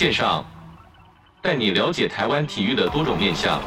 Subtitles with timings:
[0.00, 0.42] 线上，
[1.42, 3.60] 带你了解台湾体育的多种面向。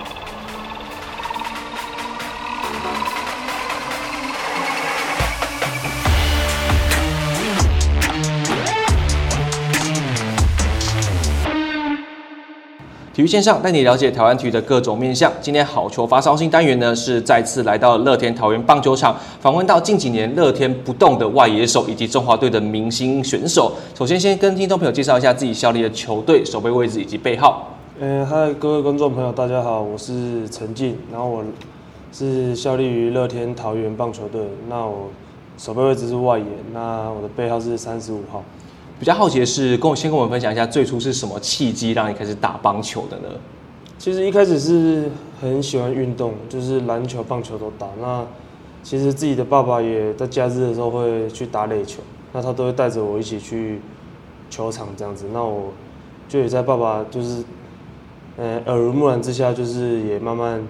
[13.13, 15.31] 体育线上带你了解台湾体育的各种面向。
[15.40, 23.71] 今天好球发烧新单元呢，是再次来到乐天桃园棒球场，访问到近几年乐天不动的外野手以及中华队的明星选手。
[23.94, 27.68] 首先，先跟听众朋友介绍一下自己效力的球队、守备位置以及背号。
[27.99, 31.43] 呃，嗨，各位观众朋友，大家好，我是陈进，然后我
[32.12, 34.41] 是效力于乐天桃园棒球队。
[34.68, 35.12] 那我
[35.59, 38.43] 守备位置是外野，那我的背号是三十五号。
[39.03, 43.27] 比较好奇的是，跟我先跟我们分享一下，最初是什么契机让你开始打棒球的呢？
[43.98, 47.85] 其实一开始是很喜欢运动，就是篮球、棒球都打。
[47.99, 48.26] 那
[48.81, 51.99] 其实自己的爸爸也在假日的时候会去打垒球，
[52.31, 53.81] 那他都会带着我一起去
[54.49, 55.26] 球场这样子。
[55.34, 55.74] 那我
[56.29, 57.43] 就也在爸爸就是
[58.37, 60.65] 呃耳濡目染之下，就是也慢慢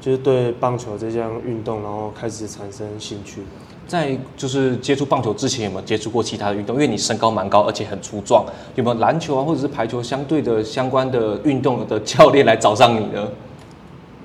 [0.00, 3.42] 就是对棒球这项运动，然后开始产生兴趣。
[3.86, 6.74] 在就是接触棒球之前，有没有接触过其他的运动？
[6.76, 13.28] 因为你身高蛮高，而且很粗壮，有没有篮球啊，或者是排球相对的相关的运动的教练来找上你呢？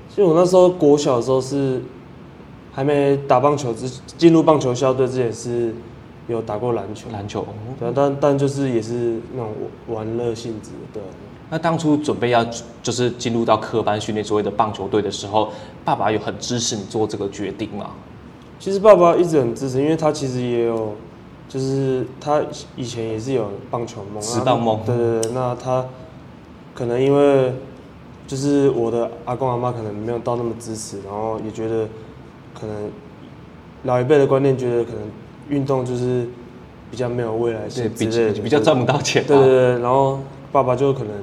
[0.10, 1.82] 其实我那时候国小的时候是
[2.72, 5.74] 还没打棒球之进入棒球校队之前是
[6.28, 7.46] 有打过篮球，篮球，
[7.80, 9.52] 对，但但就是也是那种
[9.88, 11.02] 玩乐性质的。
[11.50, 12.46] 那当初准备要
[12.84, 15.50] 就是进入到科班训练所谓的棒球队的时候，
[15.84, 17.90] 爸爸有很支持你做这个决定吗？
[18.60, 20.94] 其实爸爸一直很支持，因为他其实也有，
[21.48, 22.42] 就是他
[22.76, 24.82] 以前也是有棒球梦，职棒梦。
[24.86, 25.86] 对对对，那他
[26.76, 27.54] 可能因为
[28.28, 31.88] 就是我的阿公阿妈可能没有到那么支持，然后也觉得
[32.54, 32.92] 可能
[33.84, 35.00] 老一辈的观念觉得可能
[35.48, 36.28] 运动就是
[36.92, 39.24] 比较没有未来性之类的，比较赚不到钱。
[39.26, 40.20] 对对对，然后
[40.52, 41.14] 爸爸就可能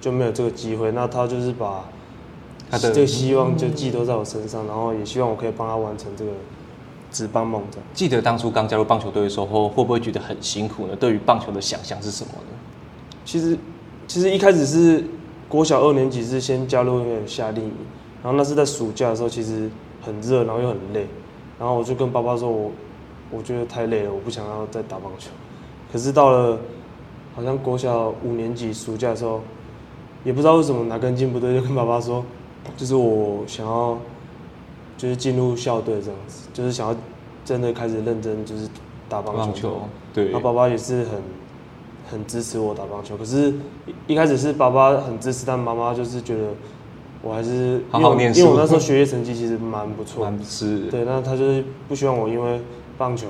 [0.00, 1.86] 就没有这个机会，那他就是把
[2.70, 6.30] 他的这个希望就寄托在我身上，然后也希望我可以帮他完成这个。
[7.14, 10.96] 职棒梦的，记得当初刚加入棒球队的时候，会不会觉得很辛苦呢？
[10.96, 12.58] 对于棒球的想象是什么呢？
[13.24, 13.56] 其实，
[14.08, 15.04] 其实一开始是
[15.48, 17.72] 国小二年级是先加入那个夏令营，
[18.20, 19.70] 然后那是在暑假的时候，其实
[20.02, 21.06] 很热，然后又很累，
[21.56, 22.72] 然后我就跟爸爸说我，
[23.30, 25.30] 我觉得太累了，我不想要再打棒球。
[25.92, 26.58] 可是到了
[27.36, 29.40] 好像国小五年级暑假的时候，
[30.24, 32.24] 也不知道为什么哪根筋不对，就跟爸爸说，
[32.76, 33.96] 就是我想要。
[34.96, 36.96] 就是进入校队这样子，就是想要
[37.44, 38.68] 真的开始认真，就是
[39.08, 39.42] 打棒球。
[39.42, 39.80] 棒球，
[40.12, 40.24] 对。
[40.26, 41.22] 然后爸爸也是很
[42.10, 43.52] 很支持我打棒球，可是
[44.06, 46.48] 一开始是爸爸很支持，但妈妈就是觉得
[47.22, 50.80] 我还是好好念书，因为我那时候 学业成绩其实蛮不错，蛮是。
[50.90, 52.60] 对，那他就是不希望我因为
[52.96, 53.26] 棒球，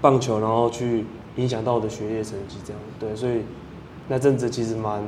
[0.00, 1.04] 棒球然后去
[1.36, 2.82] 影响到我的学业成绩这样。
[3.00, 3.42] 对，所以
[4.08, 5.02] 那阵子其实蛮。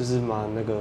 [0.00, 0.72] 就是蛮那个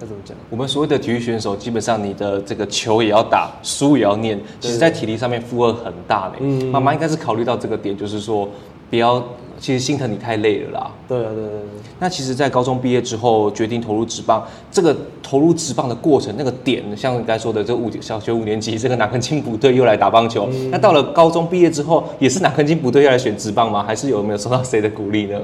[0.00, 0.36] 要怎么讲？
[0.50, 6.34] 我们所谓的体育选手，基本上你的这个球也要打，书也要念，其实在体力上面负荷很大呢。
[6.40, 8.46] 嗯，妈妈应该是考虑到这个点，就是说
[8.90, 9.18] 不要，
[9.58, 10.90] 其实心疼你太累了啦。
[11.08, 11.60] 对啊，对对对。
[11.98, 23.82] 那其实，在高中毕业之后，决定投入职棒，这个投入职棒的过程，那个点，像你刚才说的，这五小学五年级，这个南垦金补队又来打棒球，嗯，那到了高中毕业之后，也是南垦金补队要来选职棒吗？
[23.82, 25.40] 还是有没有受到谁的鼓励呢？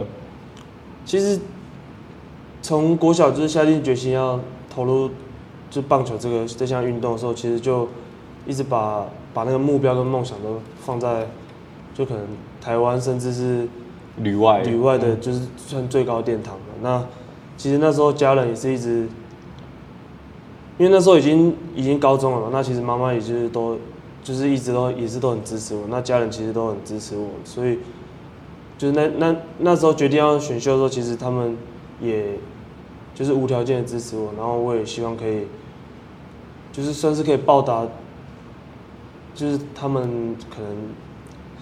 [1.07, 1.41] 其实。
[2.63, 4.39] 从国小就是下定决心要
[4.73, 5.11] 投入
[5.69, 7.89] 就棒球这个这项运动的时候，其实就
[8.47, 11.27] 一直把把那个目标跟梦想都放在
[11.93, 12.25] 就可能
[12.61, 13.67] 台湾甚至是
[14.19, 16.61] 旅外旅外的，就是算最高殿堂的。
[16.83, 17.05] 那
[17.57, 19.09] 其实那时候家人也是一直，
[20.79, 23.77] 因为那时候已经已经高中了嘛，那其实妈妈也就是都
[24.23, 27.81] 就是一直都也是都很支持我，那家人其实都很支持我，所以
[28.79, 31.57] 就是那那那时候决定要选秀的时候，其实他们
[32.01, 32.39] 也。
[33.23, 35.47] 就是无条件的支持我，然后我也希望可以，
[36.73, 37.87] 就是算是可以报答，
[39.33, 40.77] 就是他们可能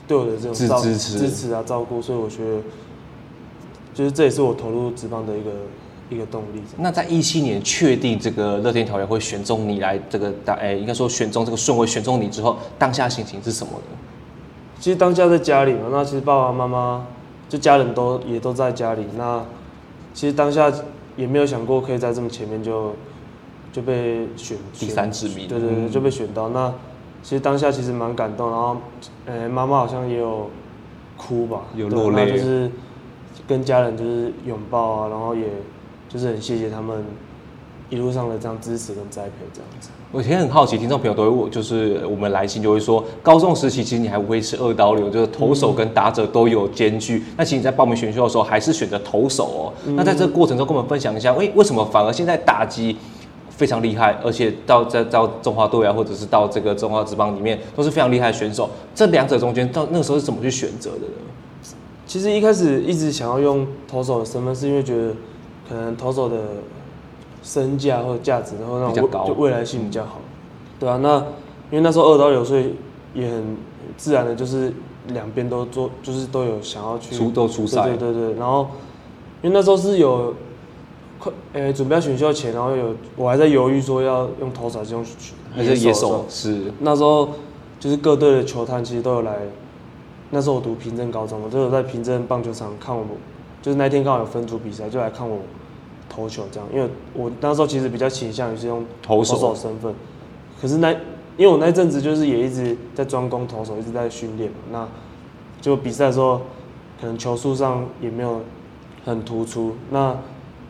[0.09, 2.63] 对我的这种照支持支持啊照顾，所以我觉得，
[3.93, 5.51] 就是这也是我投入职棒的一个
[6.09, 6.63] 一个动力。
[6.79, 13.99] 那在一七年确定这个乐天桃园会选中你来这个大，哎，应该说选中这个顺位选中你之后，当下心情是什么呢？
[14.79, 17.07] 其实当下在家里嘛，那其实爸爸妈妈
[17.51, 19.45] 就家人都也都在家里，那
[20.15, 20.73] 其实当下。
[21.21, 22.95] 也没有想过可以在这么前面就
[23.71, 26.49] 就被选第三指名，对对对，就被选到。
[26.49, 26.73] 那
[27.23, 28.77] 其实当下其实蛮感动，然后，
[29.27, 30.49] 呃，妈妈好像也有
[31.19, 32.71] 哭吧，有落泪，就是
[33.47, 35.47] 跟家人就是拥抱啊，然后也
[36.09, 37.05] 就是很谢谢他们，
[37.91, 39.91] 一路上的这样支持跟栽培这样子。
[40.13, 47.19] 我其实很好奇，听众朋友都会问，就是我们来信就会说，高中时期其实你还不会是二刀流，就是投手跟打者都有兼具。
[47.19, 49.73] 嗯、那其实你在报名选秀的时候，还是选择投手哦。
[49.87, 52.97] 嗯、那在这个过程中，跟我们分享一下，为为什么反而现在打击
[53.51, 58.69] 非常厉害，而且到在到中华队啊，或者是到这个中华职棒里面都是非常厉害的选手。
[58.93, 61.73] 这两者中间，到那个时候是怎么去选择的呢？
[62.09, 65.15] 其实一开始一直想要用投手的身份，是因为觉得
[65.69, 66.37] 可能投手的。
[67.43, 70.21] 身价或者价值，然后那种就未来性比较好，
[70.79, 71.17] 对啊，那
[71.71, 72.75] 因为那时候二刀流，所以
[73.15, 73.57] 也很
[73.97, 74.73] 自然的，就是
[75.09, 78.35] 两边都做，就是都有想要去出都出赛，对对对。
[78.35, 78.69] 然后
[79.43, 80.35] 因为那时候是有
[81.19, 85.05] 快诶准备要选秀前，然后有我还在犹豫说要用投手还是用
[85.55, 86.73] 还是野手，是。
[86.81, 87.29] 那时候
[87.79, 89.39] 就是各队的球探其实都有来，
[90.31, 93.05] 那时候我读平镇高中我，都有在平镇棒球场看我，
[93.63, 95.39] 就是那天刚好有分组比赛，就来看我。
[96.11, 99.95] 投球这样，因为我那时候其实比较倾向于是用投手身份，
[100.61, 100.91] 可是那
[101.37, 104.89] 因为我那阵子就是也一直在专攻投手，一直在训练嘛，那
[105.63, 106.43] 就比赛的时候
[107.01, 108.43] 可能球速上也没有
[109.07, 110.15] 很突出，那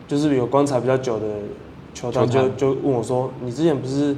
[0.07, 1.25] 就是有观察比较久的
[1.93, 4.15] 球探就就问我说：“你之前不是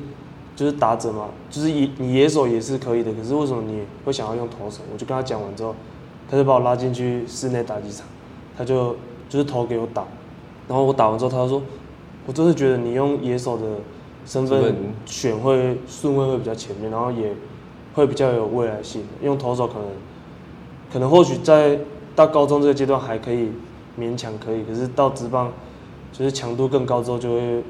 [0.55, 5.73] 就是打者嘛，就是野你野手也是可以的，可是为什么你会想要用投手？”我就跟他讲完之后，
[6.29, 8.05] 他就把我拉进去室内打击场，
[8.57, 8.95] 他就
[9.29, 10.03] 就是投给我打。
[10.67, 11.61] 然后我打完之后，他说
[12.25, 13.63] ：“我真的觉得你用野手的
[14.25, 14.75] 身份
[15.05, 17.33] 选会顺位会比较前面，然后也
[17.93, 19.03] 会比较有未来性。
[19.21, 19.87] 用投手可能
[20.91, 21.79] 可能或许在
[22.15, 23.49] 到高中这个阶段还可以
[23.99, 25.51] 勉强可以，可是到职棒
[26.11, 27.63] 就是强度更高之后，就会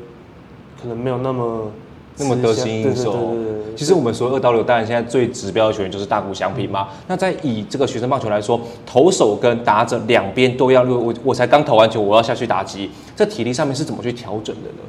[0.81, 1.71] 可能没有那么。”
[2.17, 3.35] 那么得心应手。
[3.75, 6.89] 其实我们说二刀流，当然现在最指标的球员就是大谷翔平嘛。
[7.07, 14.83] 那在以这个学生棒球来说，投手跟打者两边都要，我我才刚投完球，我要下去打击，在体力上面是怎么去调整的呢？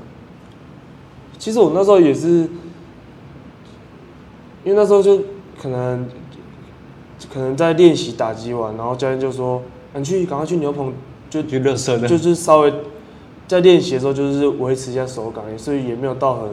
[1.38, 2.47] 其实我那时候也是，
[4.62, 5.19] 因为那时候就
[5.59, 6.06] 可能
[7.32, 9.62] 可能在练习打击完，然后教练就说
[9.97, 10.93] ：“你去赶快去牛棚，
[11.31, 12.73] 就去热身的，就是稍微
[13.49, 16.50] 在练习的时候就是维持一下手感，所以也没有到很。”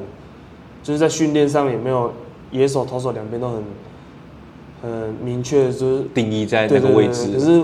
[0.84, 2.12] 就是在训练上也没有
[2.52, 3.64] 野手、投手两边都很
[4.82, 7.32] 很明确的，就是定义在那个位置。
[7.34, 7.62] 可是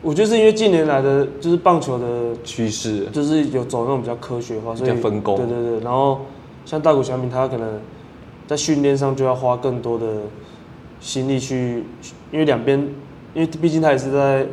[0.00, 2.06] 我觉得是因为近年来的就是棒球的
[2.42, 5.36] 趋势，就是有走那种比较科学化，所以分工。
[5.36, 6.20] 对对对，然后
[6.64, 7.78] 像大谷翔平，他可能
[8.46, 10.06] 在训练上就要花更多的
[10.98, 11.84] 心力去，
[12.32, 12.78] 因为两边，
[13.34, 14.46] 因为毕竟他也是在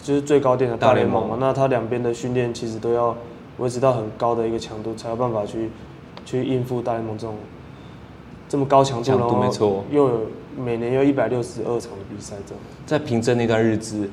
[0.00, 3.16] 就是最高点的大联盟嘛，那他两边的训练其实都要
[3.58, 5.70] 维持到很高的一个强度，才有办法去。
[6.24, 7.36] 去应付大联盟这种
[8.48, 10.20] 这么高强度，然后又有
[10.58, 14.10] 每年有一百六十二场的比赛，这样在平镇那段日子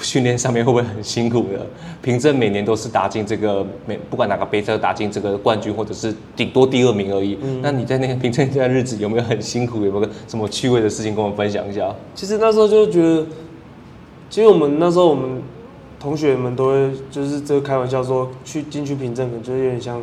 [0.00, 1.66] 训练上面会不会很辛苦的？
[2.00, 7.36] 平镇每年都是打进这个每不管哪个杯赛打进这个冠军，或者是顶多第二名而已。
[7.42, 9.84] 嗯、那你在那个平镇那段日子有没有很辛苦？
[9.84, 11.92] 有没有什么趣味的事情跟我们分享一下？
[12.14, 13.26] 其实那时候就觉得，
[14.30, 15.42] 其实我们那时候我们
[15.98, 20.00] 同学们都会就是这个开玩笑说，去进去平镇可能就有点像。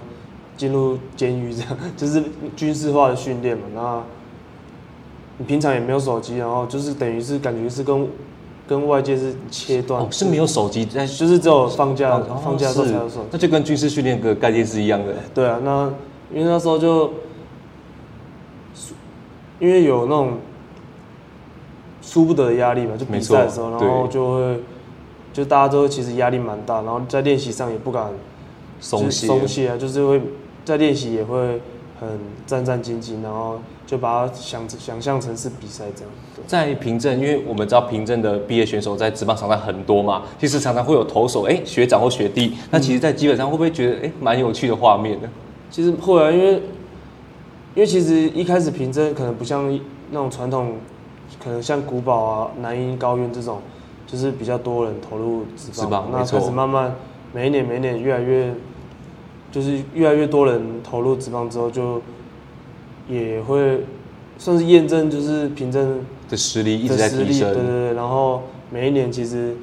[0.57, 2.21] 进入监狱这样， 就是
[2.55, 3.63] 军事化的训练嘛。
[3.73, 4.03] 那
[5.37, 8.07] 你平常也没有手机，然后就是等于是感觉是跟
[8.67, 13.27] 跟外界是切断，哦，是没有手机，但就是只有放假，哦、放假的时候才有手机。
[13.31, 15.13] 那就跟军事训练的概念是一样的。
[15.35, 15.93] 对啊，那
[16.33, 17.13] 因为那时候就
[19.59, 20.39] 因为有那种
[22.01, 24.59] 输不得的压力嘛，就比赛的时候，然后就会
[25.31, 28.09] 就大家都其实压力蛮大，然后在练习上也不敢
[28.79, 30.19] 松懈松懈啊，就是会。
[30.67, 31.61] 在练习也会
[31.97, 32.09] 很
[32.45, 36.11] 战战兢兢，然后就把它想想象成是比赛这样。
[36.45, 42.57] 在平镇，因为我们知道平镇的毕业选手在职棒场上很多嘛，其实常常会有投手，哎、欸，学长或学弟。
[42.69, 45.29] 那其实，在基本上会不会觉得，哎、欸，蛮有趣的画面呢？
[45.71, 46.61] 其实会啊，因为因
[47.75, 49.71] 为其实一开始平镇可能不像
[50.11, 50.73] 那种传统，
[51.41, 53.61] 可能像古堡啊、南音高院这种，
[54.05, 56.93] 就是比较多人投入职棒，那开始慢慢
[57.31, 58.53] 每一年每一年越来越。
[59.51, 62.01] 就是越来越多人投入职棒之后，就
[63.09, 63.83] 也会
[64.37, 67.53] 算是验证，就是凭证的实力一直在提升。
[67.53, 69.55] 对对对，然后每一年其实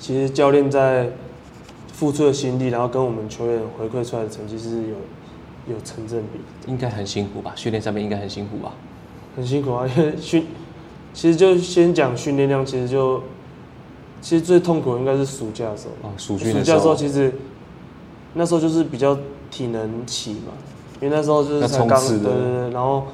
[0.00, 1.10] 其实教练在
[1.92, 6.40] 付出的心力，然后跟我们球员回馈出来的成绩是有有成正比。
[6.66, 7.52] 应该很辛苦吧？
[7.54, 8.72] 训练上面应该很辛苦吧？
[9.36, 10.46] 很辛苦啊，因为训
[11.12, 13.22] 其实就先讲训练量，其实就
[14.22, 16.08] 其实最痛苦的应该是暑假的时候。
[16.08, 17.30] 啊，暑假的时候其实。
[18.38, 19.18] 那时候就是比较
[19.50, 20.52] 体能起嘛，
[21.00, 23.08] 因为那时候就是才刚对对对，然后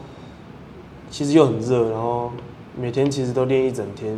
[1.11, 2.31] 其实又很热，然后
[2.78, 4.12] 每天其实都练一整天，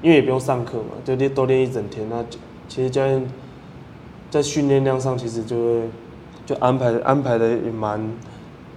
[0.00, 2.08] 因为也不用上课嘛，就练都练一整天。
[2.08, 2.24] 那
[2.68, 3.28] 其实教练
[4.30, 5.90] 在训练量上其实就会
[6.46, 8.00] 就安排安排的也蛮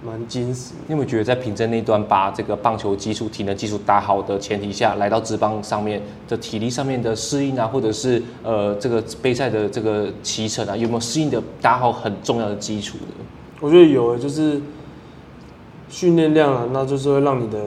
[0.04, 0.72] 蛮精实。
[0.86, 13.24] 你有没有觉得在平镇那段把这个棒球基础、体能基础打好的前提下，来到职棒上面的体力上面的适应啊，或者是呃这个杯赛的这个骑乘啊，有没有适应的打好很重要的基础的？
[13.60, 14.60] 我觉得有，就是
[15.88, 17.58] 训练量啊，那就是会让你的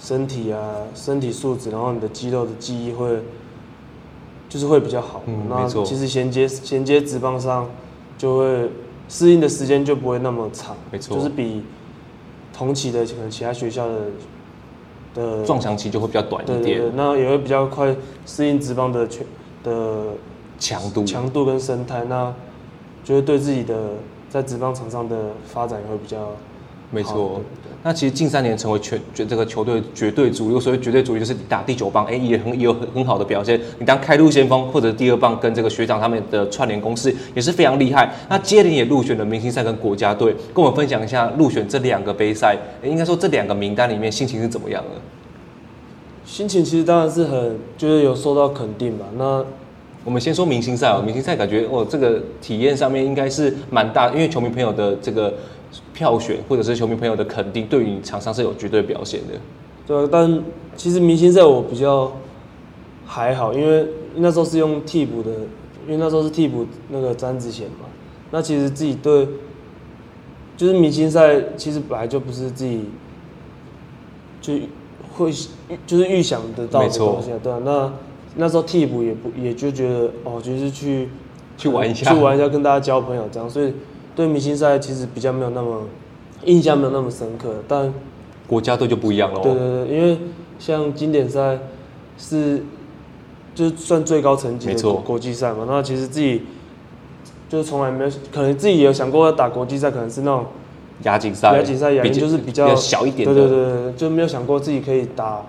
[0.00, 0.58] 身体啊、
[0.94, 3.18] 身体素质，然后你的肌肉的记忆会，
[4.48, 5.22] 就是会比较好。
[5.26, 7.68] 嗯，那其实衔接衔接职棒上，
[8.16, 8.70] 就会
[9.08, 10.74] 适应的时间就不会那么长。
[10.90, 11.62] 没错，就是比
[12.52, 13.98] 同期的可能其他学校的
[15.14, 16.80] 的撞墙期就会比较短一点。
[16.94, 17.94] 那也会比较快
[18.26, 19.26] 适应职棒的全
[19.64, 20.06] 的
[20.58, 22.34] 强度、强度跟生态，那
[23.04, 23.90] 就会对自己的。
[24.32, 26.30] 在职棒场上的发展也会比较，
[26.90, 27.42] 没错。
[27.84, 33.60] 那其实近三年成为全绝这个球队绝对主力，所谓绝对主力就是你打第九棒，哎，也很也有很很好的表现。
[33.78, 38.08] 你当开路先锋或者第二棒，跟这个学长他们的串联攻势也是非常厉害。
[38.28, 45.00] 那接连也入选了明星赛跟国家队，跟我们分享一下入选这两个杯赛，应该说这两个名单里面心情是怎么样的？
[46.24, 49.06] 心情其实当然是很就是有受到肯定嘛。
[49.18, 49.44] 那
[50.04, 55.34] 我们先说明星赛啊，明星赛感觉哦，这个体验上面应该是蛮大，因为球迷朋友的这个
[55.92, 59.34] 票选或者是球迷朋友的肯定，对于你场上是有绝对表现的。
[59.86, 60.42] 对，但
[60.76, 62.12] 其实明星赛我比较
[63.06, 63.86] 还好，因为
[64.16, 65.30] 那时候是用替补的，
[65.86, 67.86] 因为那时候是替补那个詹子贤嘛。
[68.30, 69.26] 那其实自己对，
[70.56, 72.84] 就是明星赛其实本来就不是自己
[74.40, 74.54] 就
[75.14, 75.32] 会
[75.86, 77.92] 就是预想得到的东西，对啊，那。
[78.34, 81.06] 那时候替补也不也就觉得哦，就是去
[81.58, 83.74] 去玩一下，去玩一下，跟大家交朋友这样，所以
[84.14, 85.82] 对明星赛其实比较没有那么
[86.44, 87.54] 印象，没有那么深刻。
[87.66, 87.92] 但
[88.46, 89.40] 国家队就不一样了。
[89.40, 90.18] 对对对，因为
[90.58, 91.58] 像经典赛
[92.18, 92.62] 是
[93.54, 96.42] 就是算最高层级的国际赛嘛，那其实自己
[97.48, 100.46] 就是从来没有可能自己也有想过要打国际赛，可能是那种
[101.04, 105.42] 亚锦赛，亚锦赛亚锦就是比较小一点的，对对对，就没有想过自己可以打。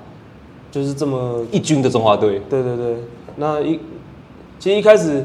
[0.72, 2.96] 就是这么一军的中华队，对对对，
[3.36, 3.80] 那一
[4.58, 5.24] 其实一开始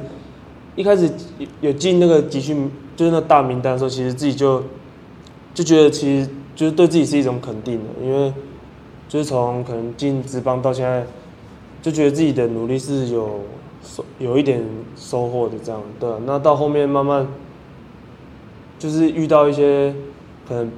[0.76, 1.10] 一开始
[1.62, 4.60] 有进那个集训，就是那大名单的时候，其实自己就
[5.54, 8.32] 就觉得，其实就是对自己是一种肯定的，因为
[9.08, 11.06] 就是从可能进职棒到现在，
[11.80, 13.38] 就觉得自己的努力是有
[13.84, 14.60] 收有一点
[14.96, 16.10] 收获的这样，对。
[16.26, 17.24] 那到后面慢慢
[18.80, 19.94] 就是遇到一些
[20.48, 20.72] 可能，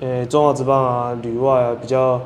[0.00, 2.18] 呃，中华职棒啊、旅外啊比较。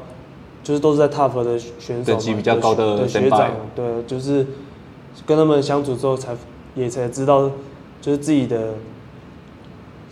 [0.60, 4.46] 就是都是在 TOP 的选手，等级比较高的，的学长，对，就是
[5.24, 6.36] 跟他们相处之后，才
[6.74, 7.50] 也才知道，
[8.00, 8.74] 就是自己的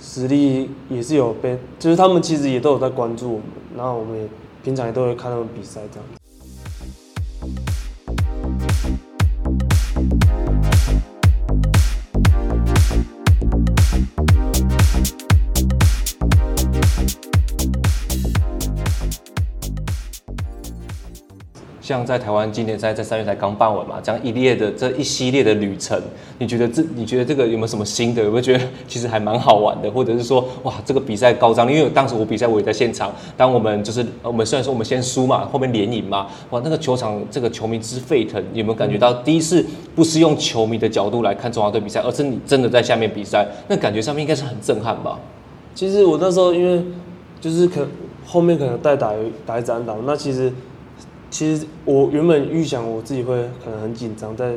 [0.00, 4.28] 实力也是有被，就是他们其实也都有在关注我们，然后我们也
[4.64, 6.25] 平常也都会看他们比赛这样子。
[21.87, 25.97] 像在台湾今年在在三月才刚办完嘛，这样一列的这一系列的旅程，
[26.37, 28.25] 你觉得这你觉得这个有没有什么新的？
[28.25, 29.88] 有没有觉得其实还蛮好玩的？
[29.88, 33.14] 或者是说哇，这个比赛高张，因为当时我比赛我也在现场。
[33.37, 39.12] 当我们就是我们虽然说我们先输嘛，后面连赢嘛，哇，那个球场这个球迷之沸腾，你有没有感觉到？
[39.23, 39.64] 第一次
[39.95, 45.21] 不是用球迷的角度来看中华队比赛，而是你真的在下面比赛，那感觉上面应该是很震撼吧？
[45.73, 46.83] 其实我那时候因为
[47.40, 47.87] 就是可
[48.26, 49.12] 后面可能带打
[49.47, 50.52] 打一盏岛，那其实。
[51.37, 54.55] 其实我原本预想我自己会可能很紧张，在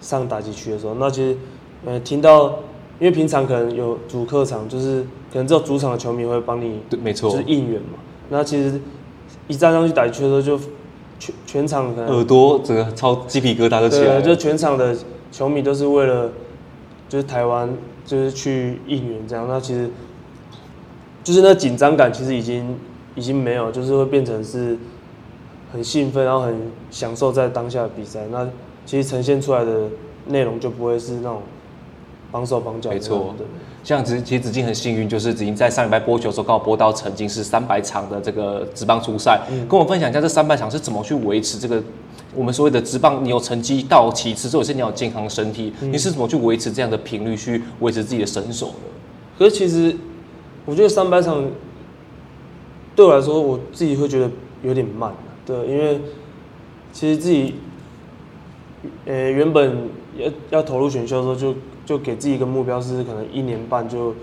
[0.00, 1.36] 上打击区的时候，那其实，
[1.84, 2.46] 呃，听到，
[2.98, 7.98] 因为平常可能有主客场，就是可能只有主场的球迷会帮你，对，没错，就是应援嘛。
[8.30, 8.80] 那其实
[9.48, 10.64] 一站上去打击区的时候，就
[11.18, 14.96] 全全场可能耳朵整个超鸡皮疙瘩都起来了，对，就全场的
[15.30, 16.32] 球迷都是为了
[17.06, 17.68] 就是台湾
[18.06, 19.46] 就是去应援这样。
[19.46, 19.90] 那其实
[21.22, 22.78] 就是那紧张感其实已经
[23.14, 24.78] 已经没有，就是会变成是。
[25.74, 26.54] 很兴奋，然后很
[26.88, 28.20] 享受在当下的比赛。
[28.30, 28.48] 那
[28.86, 29.88] 其实呈现出来的
[30.28, 31.42] 内容就不会是那种
[32.30, 32.94] 绑手绑脚的。
[32.94, 33.44] 没错，对。
[33.82, 41.82] 像子其实子敬很幸运，就是子敬在上礼拜播球的时候刚好播到曾经是三百场的这个职棒初赛，嗯、跟我分享一下这三百场是怎么去维持这个
[42.34, 48.72] 我们所谓的职棒，你有成绩到其次，之后是你有健康的身体，嗯、你是怎么去维持这样的频率去维持自己的身手的？
[49.36, 49.94] 可是其实
[50.64, 51.44] 我觉得三百场
[52.94, 54.30] 对我来说，我自己会觉得
[54.62, 55.12] 有点慢。
[55.46, 56.00] 对，因为
[56.92, 57.54] 其实自己，
[59.06, 64.14] 呃，原本要要投入选秀的时候就，就就给自己一个目标，是可能一年半就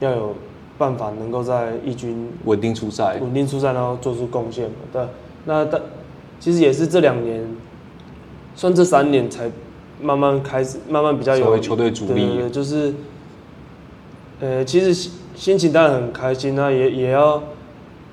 [0.00, 0.34] 要有
[0.78, 4.76] 办法能够在一军稳定出赛，稳定出赛，然后做出贡献嘛。
[4.92, 5.02] 对，
[5.44, 5.80] 那但
[6.38, 7.44] 其实也是这两年，
[8.54, 9.50] 算这三年才
[10.00, 12.94] 慢慢开始，慢慢比较有成为球队主力，对就是，
[14.40, 17.42] 呃，其实心心情当然很开心，那也也要，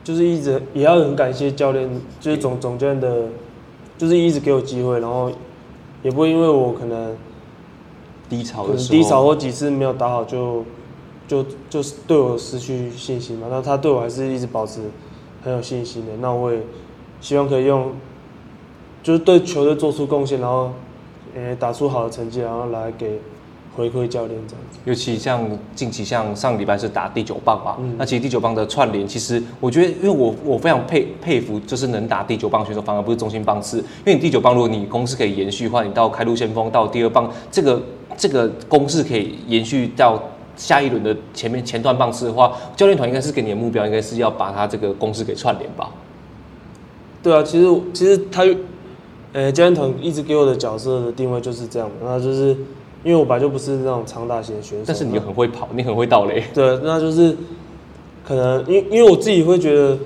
[0.07, 1.89] 就是一直也要很感谢教练，
[2.21, 3.25] 就是总总教练的，
[3.97, 5.29] 就是一直给我机会，然后
[6.01, 7.13] 也不会因为我可能
[8.29, 10.63] 低潮的时候，低潮或几次没有打好就
[11.27, 14.79] 就就是对我失去信心嘛，那他对我还是一直保持
[15.43, 16.61] 很有信心的，那我也
[17.19, 17.91] 希望可以用，
[19.03, 20.71] 就是对球队做出贡献，然后。
[21.35, 23.19] 诶，打出好的成绩，然后来给
[23.77, 24.79] 回馈教练这样子。
[24.85, 33.77] 尤其像近期像上礼拜是打第九棒嘛，嗯、那其实第九棒的串联，其实我觉得，因为我我非常佩佩服，就是能打第九棒选手，反而不是中心棒次。
[33.77, 37.81] 因为你第九棒，如果你攻势可以延续的话，你到开路先锋到第二棒，这个
[38.17, 40.21] 这个攻势可以延续到
[40.55, 45.91] 下一轮的前面前段棒次的话，教练团应该是给你的目标，应该是要把他这个攻势给串联吧？
[47.21, 48.43] 对啊，其实其实他。
[49.33, 52.55] 呃，教练团一直给我的角色的定位就是这样，那就是
[53.03, 56.43] 因为我本来就不是那种长打型的选手，但是你又很会跑，你很会倒垒。
[56.53, 57.35] 对，那就是
[58.25, 59.97] 可能因因为我自己会觉得，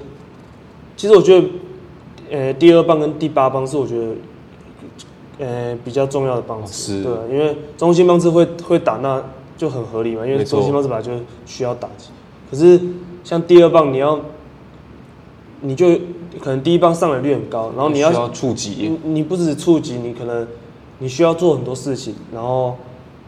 [0.96, 1.48] 其实我觉得，
[2.32, 6.98] 呃，第二棒跟第八棒是我觉得，呃，比较重要的棒次。
[6.98, 7.04] 是。
[7.04, 9.24] 对，因为中心棒次会会打，那
[9.58, 11.12] 就很合理嘛，因为中心棒次本来就
[11.46, 12.10] 需要打击。
[12.50, 12.80] 可是
[13.24, 14.20] 像第二棒，你要。
[15.64, 15.92] 你就
[16.40, 20.48] 可能第一棒上垒率很高，然后你要触及，你你不止触及，你可能
[21.02, 22.76] 你需要做很多事情，然后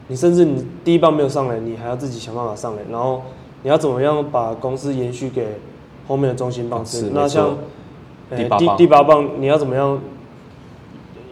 [0.08, 3.24] 你甚至你第一棒没有上来，你还要自己想办法上来，然后
[3.64, 5.60] 你要怎么样把公司延续给
[6.08, 7.10] 后面的中心棒次？
[7.14, 7.58] 那像
[8.30, 10.00] 第第第八棒，你要怎么样？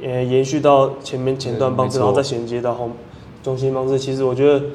[0.03, 2.89] 呃，延续到前面前段棒次，然后再衔接到后
[3.43, 4.00] 中心棒次。
[4.00, 4.65] 其实我觉得，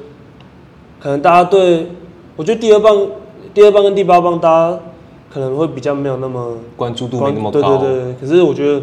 [1.01, 1.91] 可能大家对，
[2.37, 3.07] 我觉得第二棒、
[3.53, 4.79] 第二棒跟第八棒，大家。
[5.29, 8.13] 可能会比较没有那么关注度没那么高，对对对。
[8.13, 8.81] 可是我觉得，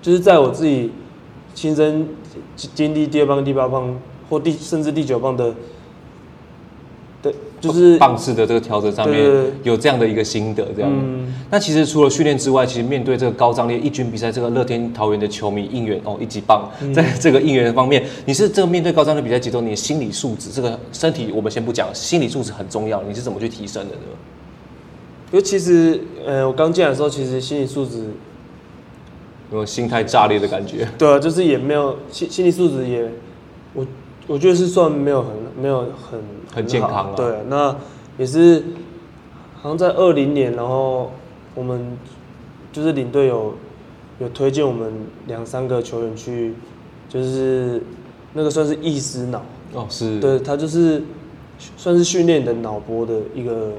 [0.00, 0.90] 就是在我自己
[1.54, 2.06] 亲身
[2.56, 5.54] 经历第二棒、第八棒或第甚至第九棒的，
[7.22, 9.20] 对，就是棒式的这个调整上面
[9.62, 10.90] 有这样的一个心得，这样。
[10.92, 11.32] 嗯。
[11.50, 24.02] 那其实除了训练之外，其实面对这个高张力一军比赛，这个乐天桃园的球迷应援哦，一级棒，在这个应援方面，你是这个面对高张力比赛节奏，你的心理素质，这个身体我们先不讲，心理素质很重要，你是怎么去提升的呢？
[25.30, 28.10] 因为其实，呃，我刚进来的时候，其实心理素质
[29.52, 30.88] 有，有心态炸裂的感觉。
[30.98, 33.10] 对啊，就是也没有心心理素质也，
[33.74, 33.86] 我
[34.26, 36.20] 我觉得是算没有很没有很
[36.52, 37.16] 很健康了。
[37.16, 37.76] 对，那
[38.18, 38.62] 也是
[39.60, 41.12] 好像在二零年，然后
[41.54, 41.96] 我们
[42.72, 43.54] 就是领队有
[44.18, 44.92] 有推荐我们
[45.26, 46.54] 两三个球员去，
[47.08, 47.82] 就是
[48.32, 49.42] 那个算是意识脑
[49.74, 51.02] 哦，是对他就是
[51.76, 53.72] 算是训练的脑波的一个。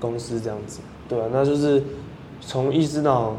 [0.00, 1.82] 公司这样子，对啊，那就是
[2.42, 3.34] 从意识到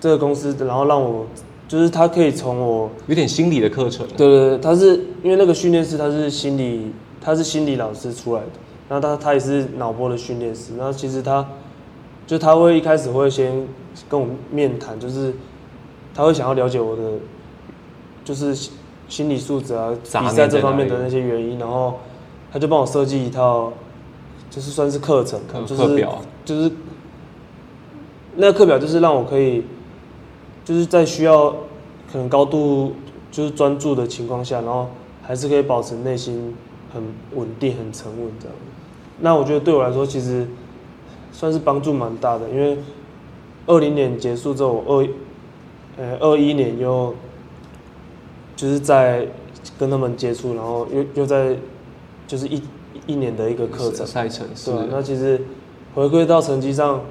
[0.00, 1.26] 这个公司，然后让我
[1.68, 4.06] 就是他可以从我有点心理的课程。
[4.16, 8.48] 对对对，他是因为那个训练师他是心理，他是心理老师出来的，
[8.88, 11.46] 那他他也是脑波的训练师，那其实他
[12.26, 13.66] 就他会一开始会先
[14.08, 15.34] 跟我面谈，就是
[16.14, 17.02] 他会想要了解我的
[18.24, 18.54] 就是
[19.08, 21.94] 心理素质啊，比赛这方面的那些原因，然后
[22.52, 23.72] 他就帮我设计一套。
[24.50, 26.70] 就是算是课程，就是课表，就是
[28.36, 29.64] 那个课表，就是让我可以，
[30.64, 31.50] 就是在需要
[32.10, 32.94] 可能高度
[33.30, 34.88] 就是专注的情况下，然后
[35.22, 36.54] 还是可以保持内心
[36.92, 37.02] 很
[37.34, 38.56] 稳定、很沉稳这样。
[39.20, 40.46] 那我觉得对我来说，其实
[41.32, 42.78] 算是帮助蛮大的，因为
[43.66, 45.08] 二零年结束之后，二
[45.98, 47.14] 呃二一年又
[48.56, 49.28] 就是在
[49.78, 51.56] 跟他们接触，然后又又在
[52.26, 52.62] 就是一。
[53.06, 55.38] 一年的一个课程赛程，是对，那其实
[55.94, 57.02] 回归到成绩上，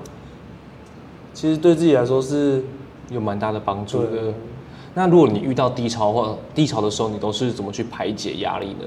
[1.36, 2.64] 其实对自己来说是
[3.10, 4.34] 有蛮大的帮助的。
[4.94, 8.86] 那如果你遇到低潮或低潮的时候，你都是怎么去排解压力呢？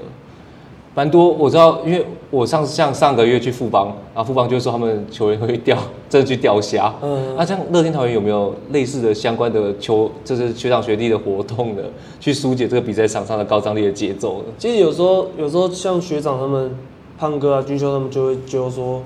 [0.95, 5.77] 蛮多我知道，因为我上次像上个月去富邦，啊，富邦就是说他们球员会钓，
[6.09, 6.93] 真的去钓虾。
[7.03, 11.83] 嗯，那像乐天桃园有没有类似的相关的球，就是学长学弟的活动呢？
[12.19, 14.45] 去疏解这个比赛场上的高张力的节奏呢？
[14.57, 16.75] 其实有时候，有时候像学长他们。
[17.19, 19.01] 胖哥啊，军修他们就会就说，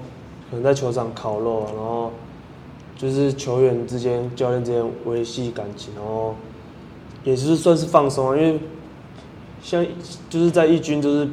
[0.49, 2.11] 可能在球场烤肉啊，然后
[3.01, 6.35] 就是球员之间、教练之间维系感情，然后
[7.23, 8.37] 也是算是放松啊。
[8.37, 8.59] 因为
[9.59, 9.83] 像
[10.29, 11.25] 就是在一军，就是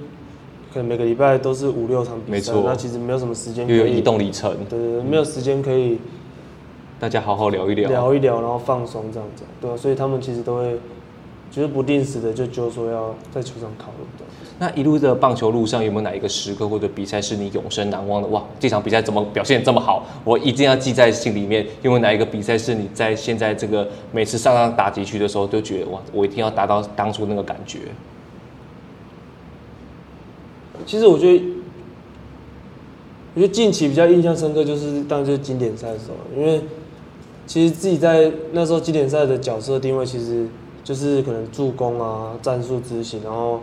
[0.72, 5.98] 可能每个礼拜都是五六场比赛，那其实没有什么时间，又有移动里程，对对对，没有时间可以
[6.98, 10.80] 大家好好聊一聊，聊一聊，然后放松这样子，对啊，所以他们其实都会
[11.50, 14.24] 就是不定时的就就说要在球场考虑的。
[14.60, 18.26] 那一路的棒球路上有没有哪一个时刻或者比赛是你永生难忘的？
[18.28, 20.04] 哇，这场比赛怎么表现这么好？
[20.24, 21.64] 我一定要记在心里面。
[21.82, 27.78] 有没有哪一个比赛是你在现在这个每次上上打击区的时候都觉得哇，我一定要达到当初那个感觉？
[30.86, 31.44] 其实我觉得，
[33.34, 36.62] 我觉得近期比较印象深刻就是当就是经典赛的时候，因为
[37.46, 40.46] 其实自己在那时候经典赛的角色定位其实
[40.88, 43.60] 就是可能助攻啊、战术执行，然后。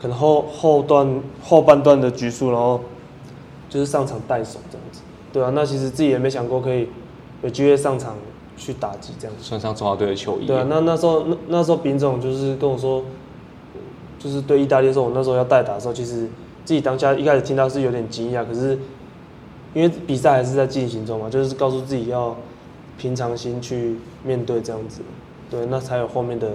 [0.00, 2.80] 可能后后段后半段的局数，然后
[3.68, 5.00] 就是上场带手这样子，
[5.32, 6.88] 对啊，那其实自己也没想过可以
[7.42, 8.14] 有机会上场
[8.56, 10.46] 去打击这样子，穿上中华队的球衣。
[10.46, 13.02] 对啊，那那时候那那时候丙总就是跟我说，
[14.20, 16.28] 就是对意大利的时候，我那时候要代打的时候，其实
[16.64, 18.78] 自己当下一开始听到是有点惊讶，可是
[19.74, 22.36] 因为比赛还是在进行中嘛，就是告诉自己要
[22.96, 25.00] 平常心去面对这样子，
[25.50, 26.50] 对，那才有后面的。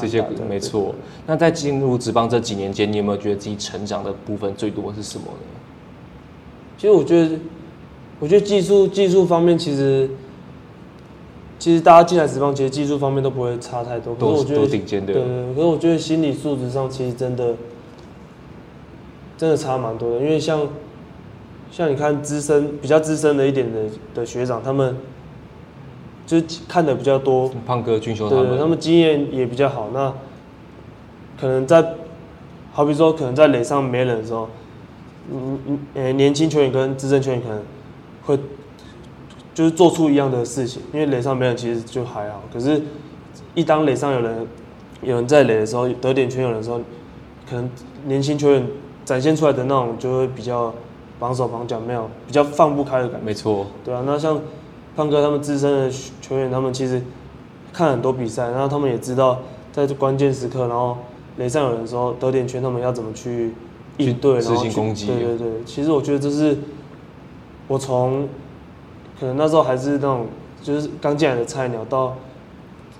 [0.00, 0.94] 这些没错。
[1.26, 5.58] 那在进入职棒这几年间，你有没有觉得自己成长的部分最多是什么呢？
[6.76, 7.36] 其实我觉得，
[8.20, 10.08] 我觉得技术技术方面，其实
[11.58, 14.14] 其实大家进来职棒，其实技术方面都不会差太多。
[14.14, 15.12] 可是我觉得都顶尖的。
[15.12, 15.54] 对对。
[15.56, 17.56] 可是我觉得心理素质上，其实真的
[19.36, 20.20] 真的差蛮多的。
[20.20, 20.60] 因为像
[21.72, 23.80] 像你看资深比较资深的一点的
[24.14, 24.94] 的学长，他们。
[26.28, 29.88] 就是看的比较多，胖哥、俊雄他们，对，他们经验也比较好。
[29.94, 30.12] 那
[31.40, 31.82] 可能在，
[32.70, 34.46] 好比说，可能在垒上没人的时候，
[35.32, 37.62] 嗯嗯，呃，年轻球员跟资深球员可能
[38.26, 38.38] 会
[39.54, 42.42] 就是做出一样的事情，因为垒上没人其实就还好。
[42.52, 42.82] 可是，
[43.54, 44.46] 一当垒上有人
[45.00, 46.78] 有人在垒的时候，得点圈有人的时候，
[47.48, 47.70] 可能
[48.04, 48.66] 年轻球员
[49.06, 50.74] 展现出来的那种就会比较
[51.18, 53.24] 绑手绑脚，没有比较放不开的感觉。
[53.24, 54.38] 没错，对啊，那像。
[54.98, 57.00] 胖哥他们资深的球员，他们其实
[57.72, 59.38] 看很多比赛，然后他们也知道
[59.70, 60.98] 在这关键时刻，然后
[61.36, 63.52] 雷上有人的时候得点圈，他们要怎么去
[63.98, 65.06] 应对，然后去攻击。
[65.06, 66.58] 对对对，其实我觉得这是
[67.68, 68.28] 我从
[69.20, 70.26] 可能那时候还是那种
[70.60, 72.16] 就是刚进来的菜鸟，到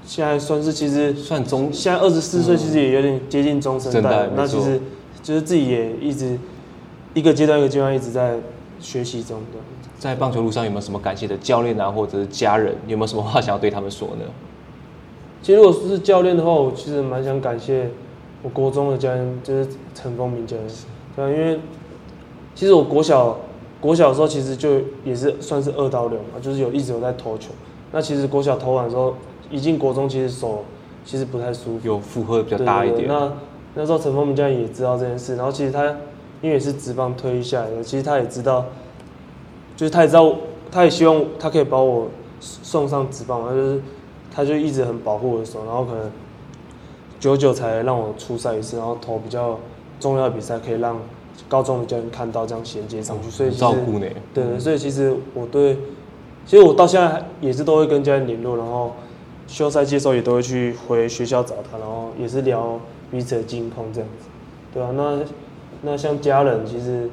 [0.05, 4.03] 现在算是其实算中，现在二十四岁，其实也有点接近中生代。
[4.03, 4.81] 代那其实
[5.21, 6.39] 就是自己也一直
[7.15, 8.37] 一个阶段一个阶段一直在
[8.79, 9.59] 学习中的。
[9.99, 12.75] 在棒球路上有没有什么感谢的教练啊，或者是家人？
[12.87, 14.25] 有没有什么话想要对他们说呢？
[15.43, 17.91] 其实如果是教练的话，我其实蛮想感谢
[18.43, 20.69] 我国中的教练，就是陈丰明教练。
[21.17, 21.59] 对，因为
[22.55, 23.39] 其实我国小
[23.81, 27.51] 国小的时候，其实就也是算是二刀流嘛，就是有一直有在投球。
[27.91, 29.15] 那其实国小投完的时候，
[29.51, 30.65] 一进国中，其实手
[31.05, 33.09] 其实不太舒服，有负荷比较大一点。
[33.09, 33.33] 那
[33.75, 35.85] 那时候陈丰明教练也知道这件事，然后其实他
[36.41, 38.65] 因为也是职棒退役下来的，其实他也知道。
[39.79, 40.35] 就是他也知道，
[40.73, 42.09] 他也希望他可以把我
[42.41, 43.81] 送上职棒嘛，就是
[44.35, 46.11] 他就一直很保护我的手，然后可能
[47.21, 49.57] 久久才让我出赛一次，然后投比较
[50.01, 51.01] 重要的比赛，可以让
[51.49, 53.31] 高中的教练看到，这样衔接上去。
[53.31, 54.01] 所以照顾你。
[54.35, 55.77] 对对，所以其实我对，
[56.45, 58.95] 其实我到现在也是都会跟教练联络，然后
[59.47, 62.81] 休赛季的时候也都会去回学校找他，然后也是聊
[63.13, 64.27] 彼此的近况这样子。
[64.75, 65.21] 对啊，那
[65.83, 67.09] 那像家人其实。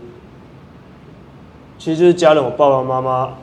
[1.77, 3.33] 其实就是家人，我爸爸妈妈、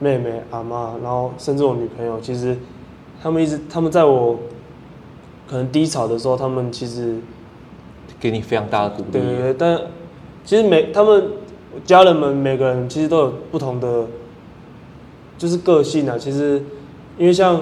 [0.00, 2.56] 妹妹、阿妈，然后甚至我女朋友，其实
[3.22, 4.38] 他们一直，他们在我
[5.48, 7.18] 可能低潮的时候，他们其实
[8.18, 9.10] 给你非常大的鼓励。
[9.12, 9.80] 对对对，但
[10.44, 11.30] 其实每他们
[11.84, 14.06] 家人们每个人其实都有不同的，
[15.38, 16.18] 就是个性啊。
[16.18, 16.62] 其实
[17.16, 17.56] 因为像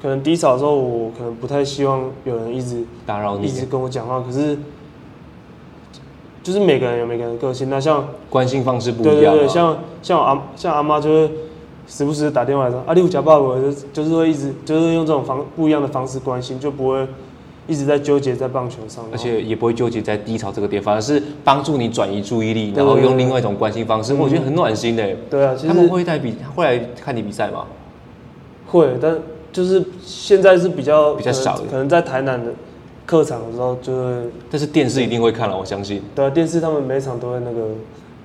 [0.00, 4.56] 可能低潮的时候，我可能不太希望有人一直打扰你，一直跟我讲话，可是。
[6.42, 9.14] 就是每个人有每个人的个性，那像关心方式不一样。
[9.14, 11.30] 对对对，像像我阿像阿妈就会
[11.86, 13.54] 时不时打电话来说，阿、啊、你有吃饱无？
[13.60, 17.06] 就就是会一直就是用这种方不一样的方式关心，就不会
[17.68, 25.08] 一直在纠结在棒球上，而且也不会纠结在低潮这个点，反而是帮助你转移注意力，然后用另外一种关心方式，我觉得很暖心的。
[25.30, 27.66] 对啊，他们会带比会来看你比赛吗？
[28.66, 29.16] 会，但
[29.52, 32.52] 就是现在是比较比较少的，可能在台南的。
[33.12, 36.02] 客场的时候就会，但是电视一定会看了，我相信。
[36.14, 37.68] 对啊，电视他们每场都会那个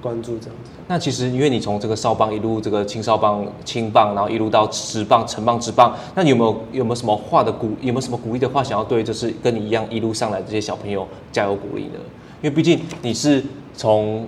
[0.02, 0.72] 关注这样子。
[0.88, 7.72] 那其实因为你从这个少棒一路这个青少棒、青棒，然后一路到职棒、成棒、职棒，那你有没有有没有什么话的鼓？
[7.82, 12.00] 有没有什么鼓励的话想要对就是跟你一样一路上来的这些小朋友加油鼓励呢？
[12.42, 13.44] 因为毕竟你是
[13.76, 14.26] 从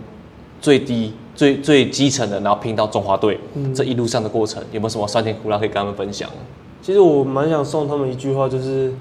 [0.60, 6.30] 最低、最最基层的，然后拼到中华队，嗯，这一路上的过程，有没有什么酸甜苦辣可以跟他们分享？
[6.82, 8.92] 其实我蛮想送他们一句话，就是。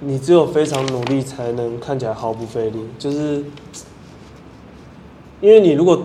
[0.00, 2.86] 你只有非常努力，才能看起来毫不费力。
[2.98, 3.44] 就是，
[5.40, 6.00] 因为你如果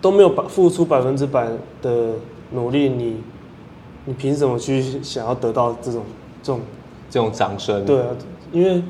[0.00, 1.48] 都没有把付出百分之百
[1.80, 2.14] 的
[2.52, 3.22] 努力，你
[4.06, 6.04] 你凭什么去想要得到这种
[6.42, 6.60] 这种
[7.10, 7.84] 这种掌声。
[7.84, 8.08] 对啊，
[8.50, 8.82] 因为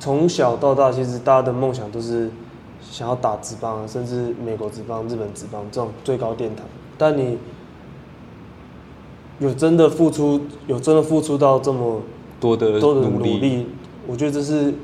[0.00, 2.30] 从小到大，其实大家的梦想都是
[2.82, 6.66] 想要打职棒，甚至美国职棒、日本职棒这种最高殿堂。
[6.98, 7.38] 但你
[9.38, 12.00] 有真的付出，有真的付出到这么
[12.44, 13.66] 多的多的努力，
[14.06, 14.74] 我觉得这是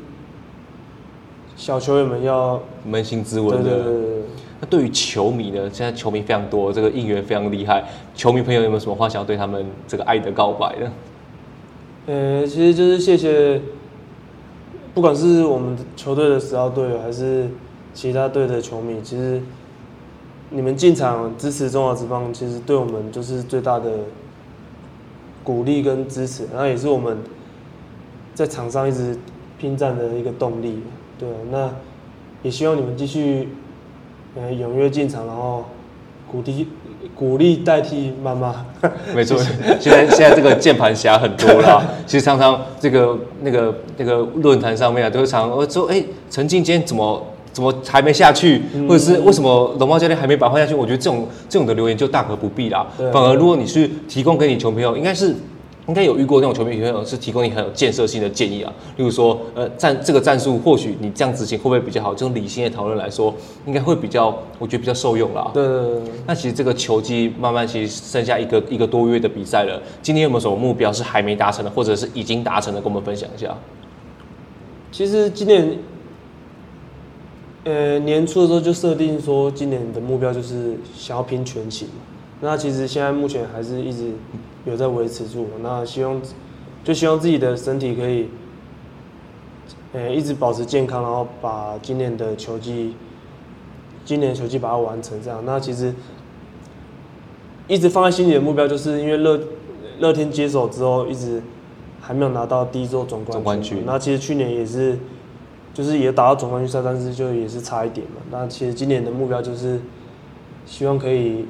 [1.57, 3.85] 小球员们要扪心自问的。
[4.63, 5.69] 那对于球迷呢？
[5.71, 7.85] 现在球迷非常多，这个应援非常厉害。
[8.15, 10.91] 球迷朋友有没有什么话想要对他们这个爱的告白呢？
[12.07, 13.61] 呃，其实就是谢谢，
[14.95, 17.47] 不管是我们球队的十号队友，还是
[17.93, 19.43] 其他队的球迷，其实
[20.49, 23.91] 你们进场支持中华职棒，其实对我们就是最大的
[25.45, 27.19] 鼓励跟支持，然后也是我们
[28.35, 29.17] 在场上一直
[29.59, 30.81] 拼战的一个动力。
[31.19, 31.71] 对，那
[32.43, 33.49] 也希望你们继续。
[34.37, 35.65] 呃，踊跃进场，然后
[36.31, 36.69] 鼓励
[37.17, 38.65] 鼓励代替妈妈。
[39.13, 39.37] 没错，
[39.81, 41.83] 现在现在这个键盘侠很多啦。
[42.07, 50.77] 其实常常这个那个那个论坛上面啊，都会常常说，哎，陈静今天怎么怎么还没下去，嗯、或者是为什么龙猫教练还没把他换下去？
[50.77, 52.87] 我觉得这种这种的留言就大可不必啦。
[53.13, 55.35] 反而如果你是提供给你球朋友，应该是。
[55.91, 62.15] 应该有遇过那种球迷朋友是提供你很有建设性的建议啊，例如说，呃，战这个战术或许你这样执行会不会比较好？
[62.15, 63.35] 这种理性的讨论来说，
[63.67, 64.29] 应该会比较，
[64.61, 65.51] 我觉得比较受用啦。
[65.53, 66.03] 对对对。
[66.29, 73.53] 那其实这个球季慢慢其实剩下一个一个多月的比赛了，今天有没有什么目标是还没达成的，或者是已经达成的，跟我们分享一下？
[74.93, 75.77] 其实今年，
[77.65, 81.89] 呃，年初的时候就设定说，今年的目标就是想要拼全勤。
[82.43, 84.13] 那其实现在目前还是一直
[84.67, 86.21] 有在维持住，那希望
[86.85, 88.29] 就希望自己的身体可以，
[89.93, 92.95] 呃，一直保持健康，然后把今年的球季，
[94.05, 95.43] 今年的球季把它完成这样。
[95.47, 95.95] 那其实
[97.69, 99.41] 一直放在心里的目标，就是因为乐
[99.99, 101.43] 乐天接手之后，一直
[102.01, 103.33] 还没有拿到第一座总冠军。
[103.33, 103.83] 总冠军。
[103.87, 104.99] 那其实去年也是，
[105.73, 108.21] 就是也打到总冠军赛，但是就也是差一点嘛。
[108.31, 109.81] 那其实今年的目标就是
[110.67, 111.47] 希望可以。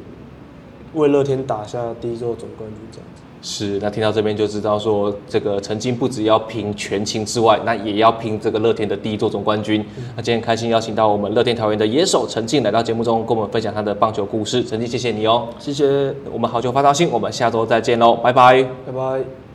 [0.95, 3.79] 为乐天打下第一座总冠军，这样子是。
[3.81, 9.81] 那听到这边就知道说，这个曾经不只要拼全勤之外，那也要拼这个乐天的第一座总冠军。
[9.97, 14.63] 嗯、那今天开心邀请到我们乐天桃园的野手陈静来到节目中，跟我们分享他的棒球故事。
[14.65, 16.13] 陈静，谢谢你哦，谢谢。
[16.33, 19.50] 我们好球发到信，我们下周再见喽，拜拜，拜拜。